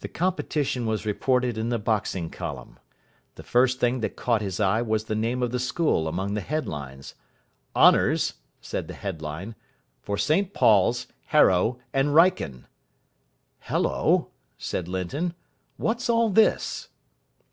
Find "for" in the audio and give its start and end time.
10.02-10.18